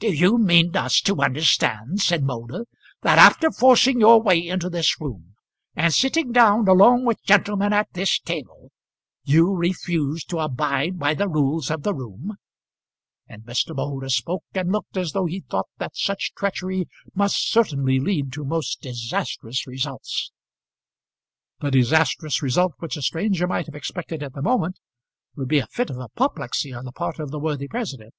"Do 0.00 0.12
you 0.12 0.38
mean 0.38 0.76
us 0.76 1.00
to 1.02 1.22
understand," 1.22 2.00
said 2.00 2.24
Moulder, 2.24 2.64
"that 3.02 3.16
after 3.16 3.48
forcing 3.52 4.00
your 4.00 4.20
way 4.20 4.44
into 4.44 4.68
this 4.68 5.00
room, 5.00 5.36
and 5.76 5.94
sitting 5.94 6.32
down 6.32 6.66
along 6.66 7.04
with 7.04 7.22
gentlemen 7.22 7.72
at 7.72 7.92
this 7.92 8.18
table, 8.18 8.72
you 9.22 9.52
refuse 9.54 10.24
to 10.24 10.38
abide 10.40 10.98
by 10.98 11.14
the 11.14 11.28
rules 11.28 11.70
of 11.70 11.84
the 11.84 11.94
room?" 11.94 12.32
And 13.28 13.44
Mr. 13.44 13.72
Moulder 13.72 14.08
spoke 14.08 14.42
and 14.52 14.72
looked 14.72 14.96
as 14.96 15.12
though 15.12 15.26
he 15.26 15.42
thought 15.48 15.68
that 15.78 15.94
such 15.94 16.34
treachery 16.34 16.88
must 17.14 17.48
certainly 17.48 18.00
lead 18.00 18.32
to 18.32 18.44
most 18.44 18.80
disastrous 18.82 19.64
results. 19.64 20.32
The 21.60 21.70
disastrous 21.70 22.42
result 22.42 22.72
which 22.80 22.96
a 22.96 23.02
stranger 23.02 23.46
might 23.46 23.66
have 23.66 23.76
expected 23.76 24.24
at 24.24 24.32
the 24.34 24.42
moment 24.42 24.80
would 25.36 25.46
be 25.46 25.60
a 25.60 25.68
fit 25.68 25.88
of 25.90 26.00
apoplexy 26.00 26.72
on 26.72 26.84
the 26.84 26.90
part 26.90 27.20
of 27.20 27.30
the 27.30 27.38
worthy 27.38 27.68
president. 27.68 28.12